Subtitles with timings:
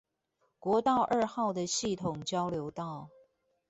[0.57, 3.09] 國道二號的系統交流道